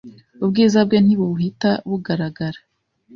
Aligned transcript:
Ubwiza 0.43 0.79
bwe 0.87 0.97
ntibuhita 1.05 1.71
bugaragara. 1.89 2.59